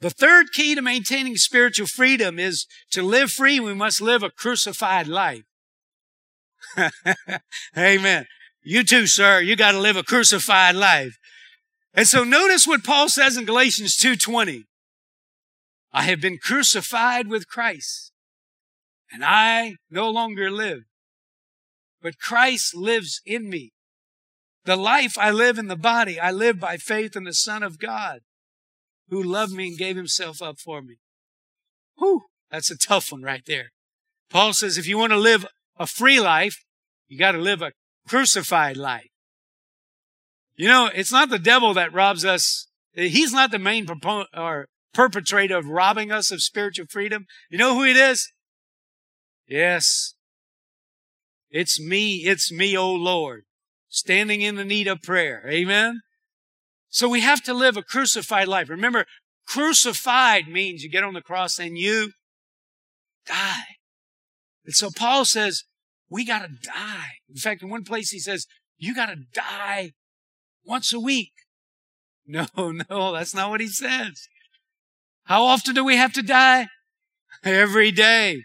[0.00, 4.30] The third key to maintaining spiritual freedom is to live free, we must live a
[4.30, 5.42] crucified life.
[7.76, 8.26] Amen.
[8.62, 9.40] You too, sir.
[9.40, 11.16] You got to live a crucified life.
[11.94, 14.64] And so notice what Paul says in Galatians 2:20.
[15.92, 18.12] I have been crucified with Christ.
[19.10, 20.82] And I no longer live,
[22.02, 23.72] but Christ lives in me.
[24.64, 27.78] The life I live in the body, I live by faith in the Son of
[27.78, 28.20] God
[29.08, 30.96] who loved me and gave himself up for me.
[31.96, 33.72] Whew, that's a tough one right there.
[34.30, 35.46] Paul says if you want to live
[35.78, 36.64] a free life,
[37.06, 37.72] you got to live a
[38.06, 39.08] crucified life.
[40.56, 42.66] You know, it's not the devil that robs us.
[42.92, 47.26] He's not the main proponent or perpetrator of robbing us of spiritual freedom.
[47.48, 48.32] You know who it is?
[49.46, 50.14] Yes.
[51.50, 52.24] It's me.
[52.26, 53.44] It's me, O Lord,
[53.88, 55.44] standing in the need of prayer.
[55.48, 56.00] Amen.
[56.88, 58.68] So we have to live a crucified life.
[58.68, 59.06] Remember,
[59.46, 62.12] crucified means you get on the cross and you.
[64.68, 65.64] And so Paul says,
[66.10, 67.12] we got to die.
[67.26, 69.92] In fact, in one place he says, you got to die
[70.62, 71.32] once a week.
[72.30, 74.28] No, no, that's not what he says.
[75.24, 76.68] How often do we have to die?
[77.42, 78.44] Every day.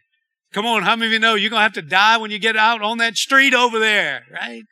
[0.54, 2.40] Come on, how many of you know you're going to have to die when you
[2.40, 4.64] get out on that street over there, right?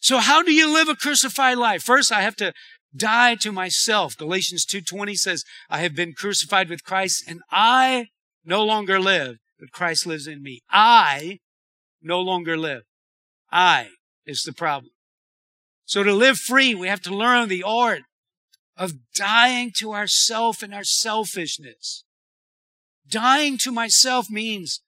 [0.00, 1.82] So how do you live a crucified life?
[1.82, 2.52] First, I have to
[2.94, 4.14] die to myself.
[4.14, 8.08] Galatians 2.20 says, I have been crucified with Christ and I
[8.44, 10.62] no longer live, but Christ lives in me.
[10.70, 11.38] I
[12.02, 12.82] no longer live.
[13.50, 13.88] I
[14.26, 14.92] is the problem.
[15.84, 18.02] So to live free, we have to learn the art
[18.76, 22.04] of dying to ourself and our selfishness.
[23.08, 24.80] Dying to myself means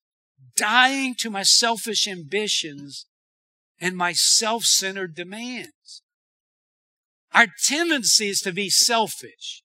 [0.56, 3.06] dying to my selfish ambitions
[3.78, 6.02] and my self-centered demands.
[7.34, 9.62] Our tendency is to be selfish.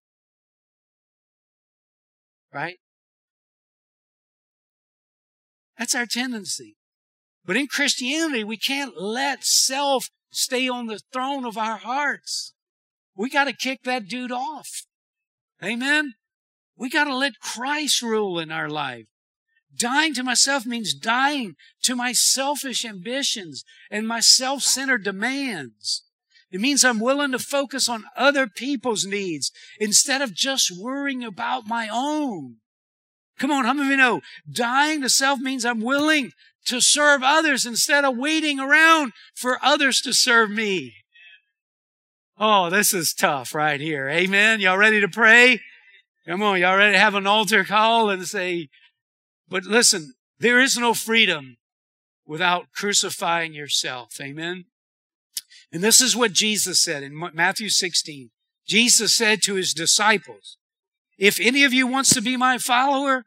[2.53, 2.80] Right?
[5.81, 6.75] That's our tendency.
[7.43, 12.53] But in Christianity, we can't let self stay on the throne of our hearts.
[13.15, 14.83] We got to kick that dude off.
[15.63, 16.13] Amen?
[16.77, 19.07] We got to let Christ rule in our life.
[19.75, 26.03] Dying to myself means dying to my selfish ambitions and my self-centered demands.
[26.51, 31.65] It means I'm willing to focus on other people's needs instead of just worrying about
[31.65, 32.57] my own.
[33.41, 36.31] Come on, how many of you know dying to self means I'm willing
[36.67, 40.93] to serve others instead of waiting around for others to serve me?
[42.37, 44.07] Oh, this is tough right here.
[44.07, 44.59] Amen.
[44.59, 45.59] Y'all ready to pray?
[46.27, 48.69] Come on, y'all ready to have an altar call and say,
[49.49, 51.57] but listen, there is no freedom
[52.27, 54.21] without crucifying yourself.
[54.21, 54.65] Amen.
[55.71, 58.29] And this is what Jesus said in Matthew 16.
[58.67, 60.57] Jesus said to his disciples,
[61.17, 63.23] if any of you wants to be my follower,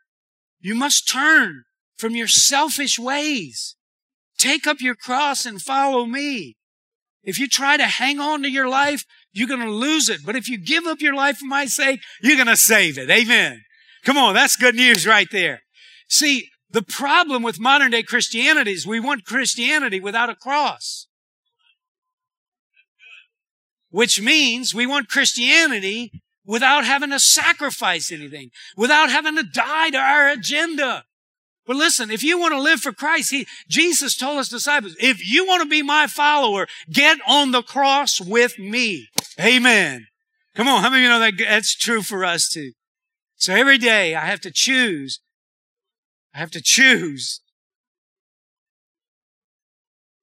[0.64, 1.64] you must turn
[1.98, 3.76] from your selfish ways.
[4.38, 6.56] Take up your cross and follow me.
[7.22, 10.20] If you try to hang on to your life, you're going to lose it.
[10.24, 13.10] But if you give up your life for my sake, you're going to save it.
[13.10, 13.62] Amen.
[14.06, 14.32] Come on.
[14.32, 15.60] That's good news right there.
[16.08, 21.08] See, the problem with modern day Christianity is we want Christianity without a cross.
[23.90, 29.98] Which means we want Christianity without having to sacrifice anything, without having to die to
[29.98, 31.04] our agenda.
[31.66, 35.26] But listen, if you want to live for Christ, he, Jesus told his disciples, if
[35.26, 39.08] you want to be my follower, get on the cross with me.
[39.40, 40.06] Amen.
[40.54, 40.82] Come on.
[40.82, 42.72] How many of you know that that's true for us too?
[43.36, 45.20] So every day I have to choose.
[46.34, 47.40] I have to choose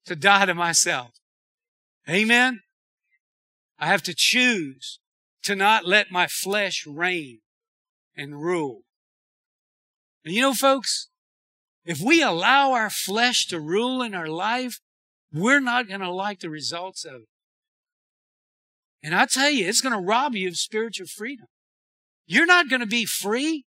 [0.05, 1.11] to die to myself.
[2.09, 2.61] Amen.
[3.79, 4.99] I have to choose
[5.43, 7.39] to not let my flesh reign
[8.15, 8.81] and rule.
[10.23, 11.09] And you know, folks,
[11.83, 14.79] if we allow our flesh to rule in our life,
[15.33, 17.27] we're not going to like the results of it.
[19.03, 21.47] And I tell you, it's going to rob you of spiritual freedom.
[22.27, 23.65] You're not going to be free.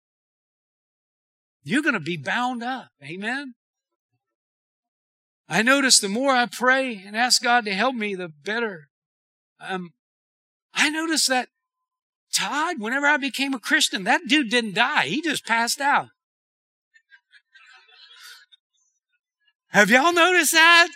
[1.65, 2.89] You're going to be bound up.
[3.03, 3.55] Amen.
[5.49, 8.89] I notice the more I pray and ask God to help me, the better.
[9.61, 9.91] Um,
[10.75, 11.49] I notice that
[12.33, 15.07] Todd, whenever I became a Christian, that dude didn't die.
[15.07, 16.09] He just passed out.
[19.69, 20.89] Have y'all noticed that?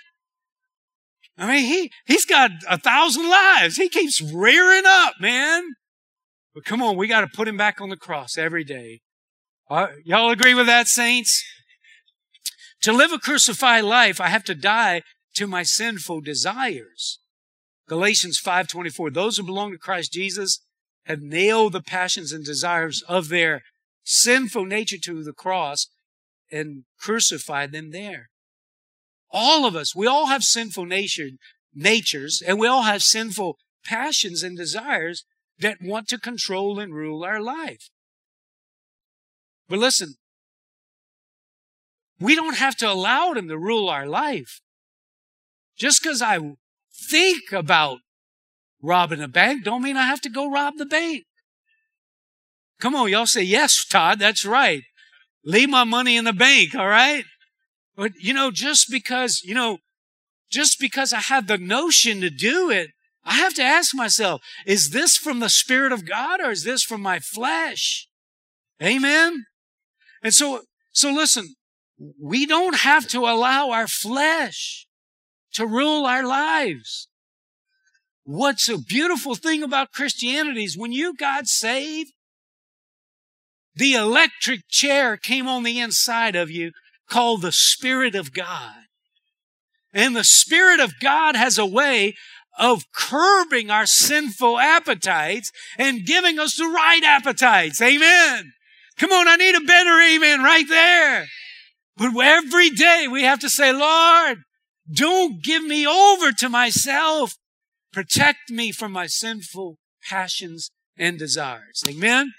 [1.39, 3.77] I mean, he, he's got a thousand lives.
[3.77, 5.75] He keeps rearing up, man.
[6.55, 9.01] But come on, we got to put him back on the cross every day.
[9.69, 11.45] Uh, y'all agree with that, saints?
[12.83, 15.03] To live a crucified life, I have to die
[15.35, 17.19] to my sinful desires.
[17.89, 20.61] Galatians 5:24 Those who belong to Christ Jesus
[21.07, 23.63] have nailed the passions and desires of their
[24.05, 25.89] sinful nature to the cross
[26.51, 28.29] and crucified them there.
[29.31, 31.31] All of us, we all have sinful nature,
[31.75, 35.25] natures, and we all have sinful passions and desires
[35.59, 37.89] that want to control and rule our life.
[39.69, 40.15] But listen,
[42.21, 44.61] we don't have to allow them to rule our life.
[45.77, 46.39] Just because I
[47.11, 47.99] think about
[48.83, 51.25] robbing a bank don't mean I have to go rob the bank.
[52.81, 54.83] Come on, y'all say, yes, Todd, that's right.
[55.45, 57.25] Leave my money in the bank, all right?
[57.97, 59.79] But, you know, just because, you know,
[60.51, 62.91] just because I have the notion to do it,
[63.25, 66.83] I have to ask myself, is this from the Spirit of God or is this
[66.83, 68.09] from my flesh?
[68.83, 69.47] Amen?
[70.23, 70.63] And so,
[70.93, 71.55] so listen,
[72.23, 74.87] we don't have to allow our flesh
[75.55, 77.09] to rule our lives.
[78.29, 82.11] What's a beautiful thing about Christianity is when you got saved,
[83.77, 86.73] the electric chair came on the inside of you
[87.09, 88.75] called the Spirit of God.
[89.95, 92.15] And the Spirit of God has a way
[92.59, 97.81] of curbing our sinful appetites and giving us the right appetites.
[97.81, 98.53] Amen.
[98.99, 101.27] Come on, I need a better amen right there.
[101.97, 104.39] But every day we have to say, Lord,
[104.93, 107.37] don't give me over to myself.
[107.93, 111.83] Protect me from my sinful passions and desires.
[111.89, 112.33] Amen.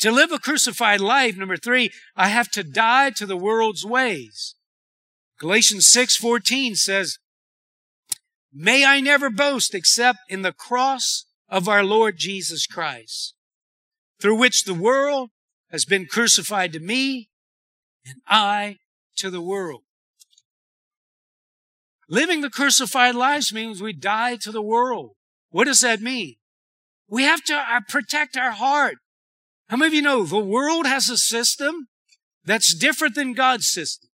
[0.00, 4.54] To live a crucified life, number three, I have to die to the world's ways.
[5.38, 7.18] Galatians 6:14 says,
[8.52, 13.34] "May I never boast except in the cross of our Lord Jesus Christ,
[14.20, 15.30] through which the world
[15.70, 17.30] has been crucified to me
[18.04, 18.78] and I
[19.16, 19.84] to the world."
[22.10, 25.12] Living the crucified lives means we die to the world.
[25.50, 26.34] What does that mean?
[27.08, 28.96] We have to uh, protect our heart.
[29.68, 31.86] How many of you know the world has a system
[32.44, 34.10] that's different than God's system?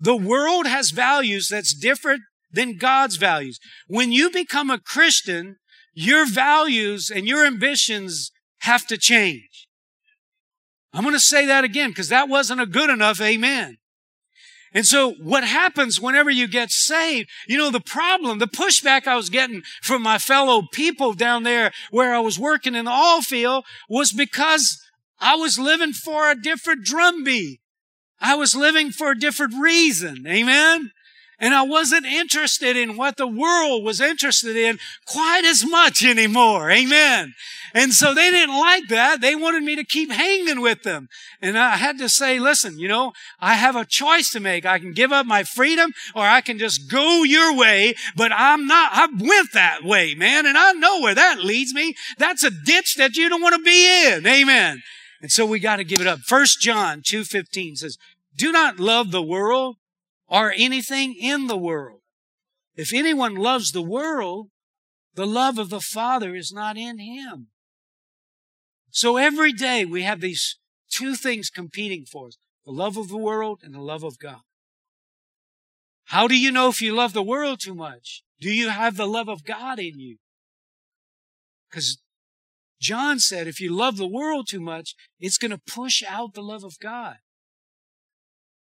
[0.00, 3.60] The world has values that's different than God's values.
[3.86, 5.56] When you become a Christian,
[5.94, 9.68] your values and your ambitions have to change.
[10.92, 13.76] I'm going to say that again because that wasn't a good enough amen.
[14.72, 19.16] And so what happens whenever you get saved, you know, the problem, the pushback I
[19.16, 23.20] was getting from my fellow people down there where I was working in the oil
[23.20, 24.80] field was because
[25.18, 27.60] I was living for a different drumbeat.
[28.20, 30.24] I was living for a different reason.
[30.26, 30.92] Amen.
[31.40, 36.70] And I wasn't interested in what the world was interested in quite as much anymore.
[36.70, 37.32] Amen.
[37.72, 39.20] And so they didn't like that.
[39.20, 41.08] They wanted me to keep hanging with them.
[41.40, 44.66] And I had to say, listen, you know, I have a choice to make.
[44.66, 48.66] I can give up my freedom or I can just go your way, but I'm
[48.66, 50.44] not, I went that way, man.
[50.44, 51.94] And I know where that leads me.
[52.18, 54.26] That's a ditch that you don't want to be in.
[54.26, 54.82] Amen.
[55.22, 56.20] And so we got to give it up.
[56.20, 57.98] First John 2:15 says,
[58.34, 59.76] "Do not love the world
[60.30, 62.00] or anything in the world.
[62.76, 64.48] If anyone loves the world,
[65.14, 67.48] the love of the Father is not in him.
[68.90, 70.58] So every day we have these
[70.90, 74.42] two things competing for us the love of the world and the love of God.
[76.04, 78.22] How do you know if you love the world too much?
[78.40, 80.18] Do you have the love of God in you?
[81.70, 81.98] Because
[82.80, 86.42] John said if you love the world too much, it's going to push out the
[86.42, 87.16] love of God.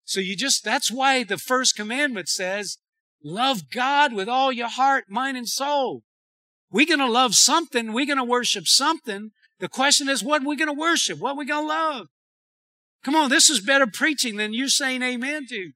[0.07, 2.77] So you just, that's why the first commandment says,
[3.21, 6.03] love God with all your heart, mind, and soul.
[6.71, 7.91] We're going to love something.
[7.91, 9.31] We're going to worship something.
[9.59, 11.19] The question is, what are we going to worship?
[11.19, 12.07] What are we going to love?
[13.03, 15.71] Come on, this is better preaching than you're saying amen to.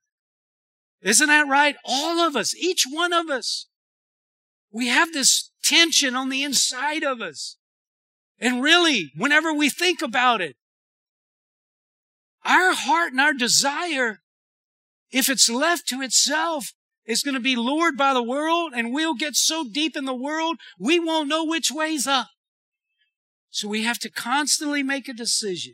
[1.02, 1.76] Isn't that right?
[1.84, 3.68] All of us, each one of us,
[4.72, 7.58] we have this tension on the inside of us.
[8.40, 10.56] And really, whenever we think about it,
[12.46, 14.21] our heart and our desire,
[15.12, 16.74] if it's left to itself,
[17.06, 20.16] it's going to be lured by the world and we'll get so deep in the
[20.16, 22.28] world, we won't know which way's up.
[23.50, 25.74] So we have to constantly make a decision.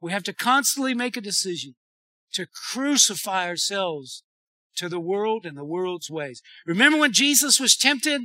[0.00, 1.76] We have to constantly make a decision
[2.32, 4.24] to crucify ourselves
[4.76, 6.42] to the world and the world's ways.
[6.66, 8.22] Remember when Jesus was tempted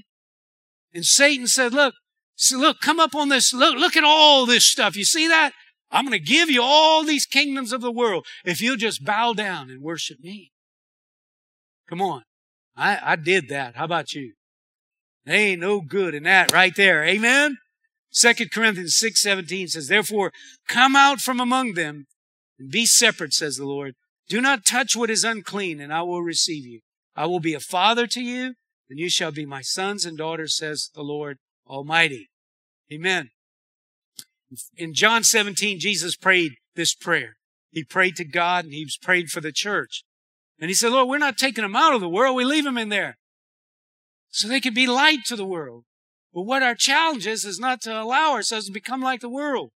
[0.93, 1.93] and Satan said, look,
[2.51, 3.53] look, come up on this.
[3.53, 4.95] Look, look at all this stuff.
[4.95, 5.51] You see that?
[5.89, 9.33] I'm going to give you all these kingdoms of the world if you'll just bow
[9.33, 10.51] down and worship me.
[11.89, 12.23] Come on.
[12.75, 13.75] I, I did that.
[13.75, 14.33] How about you?
[15.25, 17.03] There ain't no good in that right there.
[17.03, 17.57] Amen?
[18.11, 20.31] Second Corinthians 6, 17 says, Therefore,
[20.67, 22.05] come out from among them
[22.59, 23.95] and be separate, says the Lord.
[24.29, 26.81] Do not touch what is unclean, and I will receive you.
[27.15, 28.55] I will be a father to you,
[28.89, 32.29] and you shall be my sons and daughters, says the Lord Almighty.
[32.91, 33.29] Amen.
[34.75, 37.35] In John 17, Jesus prayed this prayer.
[37.71, 40.03] He prayed to God and he prayed for the church.
[40.59, 42.35] And he said, Lord, we're not taking them out of the world.
[42.35, 43.17] We leave them in there
[44.29, 45.83] so they can be light to the world.
[46.33, 49.71] But what our challenge is, is not to allow ourselves to become like the world.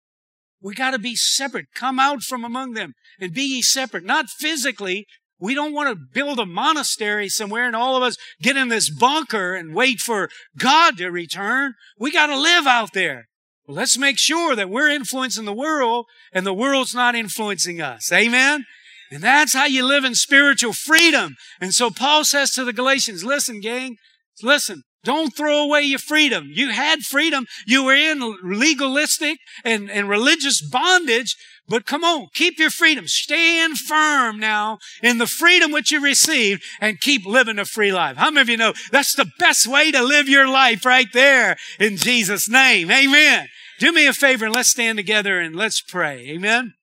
[0.61, 1.67] We got to be separate.
[1.75, 4.05] Come out from among them and be ye separate.
[4.05, 5.07] Not physically.
[5.39, 8.91] We don't want to build a monastery somewhere and all of us get in this
[8.91, 11.75] bunker and wait for God to return.
[11.97, 13.28] We got to live out there.
[13.69, 18.11] Well, let's make sure that we're influencing the world and the world's not influencing us.
[18.11, 18.65] Amen.
[19.11, 21.37] And that's how you live in spiritual freedom.
[21.61, 23.97] And so Paul says to the Galatians, listen, gang,
[24.43, 26.49] listen, don't throw away your freedom.
[26.51, 27.47] You had freedom.
[27.67, 31.37] You were in legalistic and, and religious bondage,
[31.69, 33.07] but come on, keep your freedom.
[33.07, 38.17] Stand firm now in the freedom which you received and keep living a free life.
[38.17, 41.57] How many of you know that's the best way to live your life right there
[41.79, 42.91] in Jesus' name?
[42.91, 43.49] Amen.
[43.79, 46.29] Do me a favor and let's stand together and let's pray.
[46.31, 46.75] Amen.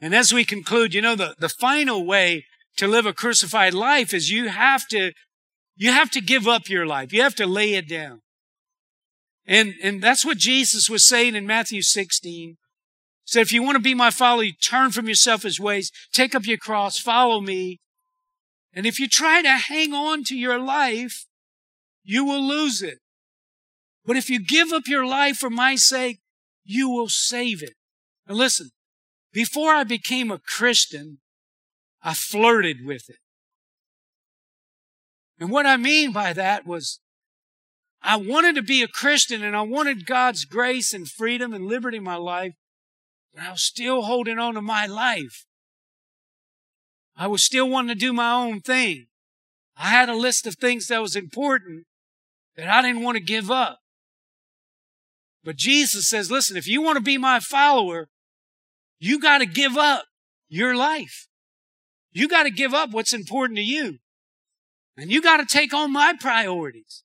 [0.00, 2.44] And as we conclude, you know, the, the final way
[2.76, 5.12] to live a crucified life is you have to
[5.76, 7.10] you have to give up your life.
[7.10, 8.20] You have to lay it down.
[9.46, 12.50] And, and that's what Jesus was saying in Matthew 16.
[12.50, 12.56] He
[13.24, 16.34] said, if you want to be my follower, you turn from your selfish ways, take
[16.34, 17.80] up your cross, follow me.
[18.74, 21.24] And if you try to hang on to your life,
[22.04, 22.98] you will lose it.
[24.10, 26.18] But if you give up your life for my sake,
[26.64, 27.74] you will save it.
[28.26, 28.70] And listen,
[29.32, 31.20] before I became a Christian,
[32.02, 33.18] I flirted with it.
[35.38, 36.98] And what I mean by that was
[38.02, 41.98] I wanted to be a Christian and I wanted God's grace and freedom and liberty
[41.98, 42.54] in my life,
[43.32, 45.46] but I was still holding on to my life.
[47.16, 49.06] I was still wanting to do my own thing.
[49.76, 51.86] I had a list of things that was important
[52.56, 53.79] that I didn't want to give up.
[55.44, 58.08] But Jesus says, listen, if you want to be my follower,
[58.98, 60.04] you got to give up
[60.48, 61.26] your life.
[62.12, 63.98] You got to give up what's important to you.
[64.96, 67.04] And you got to take on my priorities.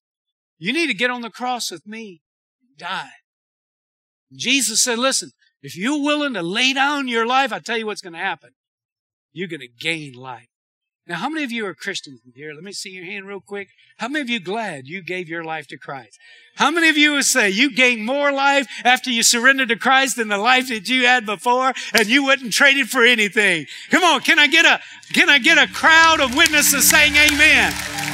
[0.58, 2.22] You need to get on the cross with me
[2.62, 3.12] and die.
[4.30, 5.32] And Jesus said, listen,
[5.62, 8.52] if you're willing to lay down your life, I tell you what's going to happen.
[9.32, 10.48] You're going to gain life.
[11.08, 12.52] Now, how many of you are Christians here?
[12.52, 13.70] Let me see your hand real quick.
[13.98, 16.18] How many of you glad you gave your life to Christ?
[16.56, 20.16] How many of you would say you gained more life after you surrendered to Christ
[20.16, 23.68] than the life that you had before and you wouldn't trade it for anything?
[23.92, 24.82] Come on, can I get a,
[25.14, 27.72] can I get a crowd of witnesses saying amen?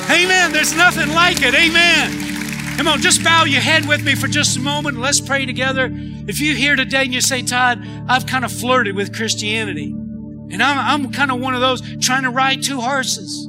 [0.09, 0.51] Amen.
[0.51, 1.55] There's nothing like it.
[1.55, 2.75] Amen.
[2.75, 4.97] Come on, just bow your head with me for just a moment.
[4.97, 5.89] Let's pray together.
[5.91, 9.95] If you're here today and you say, Todd, I've kind of flirted with Christianity.
[10.51, 13.47] And I'm, I'm kind of one of those trying to ride two horses.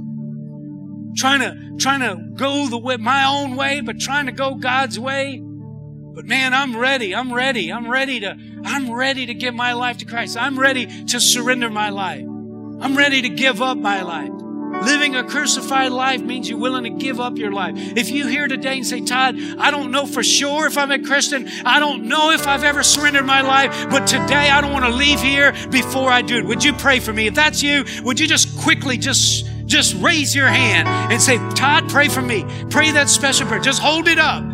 [1.16, 4.98] Trying to, trying to go the way, my own way, but trying to go God's
[4.98, 5.42] way.
[5.42, 7.14] But man, I'm ready.
[7.14, 7.72] I'm ready.
[7.72, 10.36] I'm ready to, I'm ready to give my life to Christ.
[10.36, 12.24] I'm ready to surrender my life.
[12.24, 14.41] I'm ready to give up my life.
[14.84, 17.74] Living a crucified life means you're willing to give up your life.
[17.96, 20.98] If you here today and say, Todd, I don't know for sure if I'm a
[20.98, 21.48] Christian.
[21.64, 24.90] I don't know if I've ever surrendered my life, but today I don't want to
[24.90, 26.44] leave here before I do it.
[26.44, 27.26] Would you pray for me?
[27.26, 31.88] If that's you, would you just quickly just just raise your hand and say, Todd,
[31.88, 32.44] pray for me.
[32.68, 33.60] Pray that special prayer.
[33.60, 34.51] Just hold it up.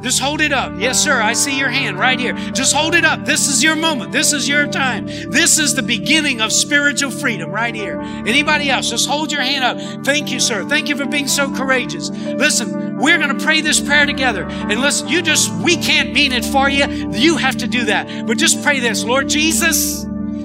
[0.00, 0.74] Just hold it up.
[0.78, 1.20] Yes, sir.
[1.20, 2.32] I see your hand right here.
[2.52, 3.24] Just hold it up.
[3.24, 4.12] This is your moment.
[4.12, 5.06] This is your time.
[5.06, 8.00] This is the beginning of spiritual freedom right here.
[8.00, 8.88] Anybody else?
[8.90, 10.04] Just hold your hand up.
[10.04, 10.64] Thank you, sir.
[10.64, 12.10] Thank you for being so courageous.
[12.10, 14.44] Listen, we're going to pray this prayer together.
[14.44, 16.86] And listen, you just, we can't mean it for you.
[17.10, 18.26] You have to do that.
[18.26, 19.02] But just pray this.
[19.02, 20.04] Lord Jesus,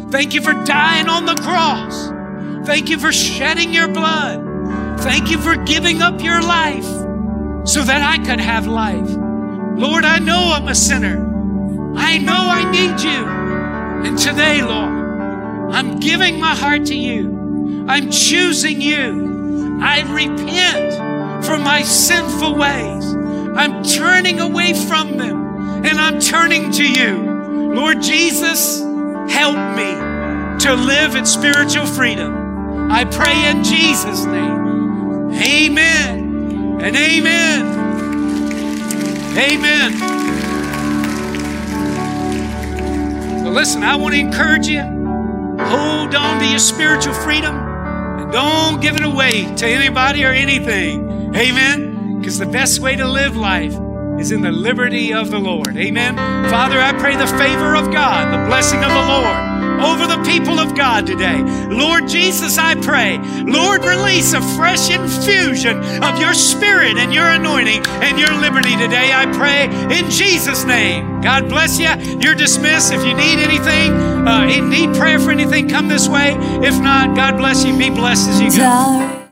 [0.09, 2.09] thank you for dying on the cross.
[2.65, 4.99] Thank you for shedding your blood.
[5.01, 6.85] Thank you for giving up your life
[7.65, 9.22] so that I could have life.
[9.75, 11.95] Lord, I know I'm a sinner.
[11.95, 13.25] I know I need you.
[14.07, 17.85] And today, Lord, I'm giving my heart to you.
[17.87, 19.79] I'm choosing you.
[19.81, 23.05] I repent for my sinful ways.
[23.55, 27.73] I'm turning away from them and I'm turning to you.
[27.73, 32.91] Lord Jesus, help me to live in spiritual freedom.
[32.91, 35.33] I pray in Jesus' name.
[35.33, 37.82] Amen and amen.
[39.37, 39.93] Amen.
[43.43, 44.81] So listen, I want to encourage you.
[44.81, 51.35] Hold on to your spiritual freedom and don't give it away to anybody or anything.
[51.35, 52.19] Amen.
[52.19, 53.75] Because the best way to live life
[54.19, 55.75] is in the liberty of the Lord.
[55.77, 56.15] Amen.
[56.49, 59.52] Father, I pray the favor of God, the blessing of the Lord
[59.83, 61.41] over the people of God today.
[61.67, 67.85] Lord Jesus, I pray, Lord, release a fresh infusion of your spirit and your anointing
[68.01, 69.11] and your liberty today.
[69.13, 69.65] I pray
[69.97, 71.21] in Jesus' name.
[71.21, 71.89] God bless you.
[72.19, 72.93] You're dismissed.
[72.93, 73.93] If you need anything,
[74.27, 76.35] uh, need prayer for anything, come this way.
[76.65, 77.77] If not, God bless you.
[77.77, 79.22] Be blessed as you go.